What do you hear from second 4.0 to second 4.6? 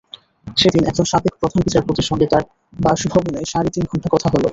কথা হলো।